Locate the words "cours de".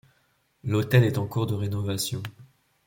1.27-1.53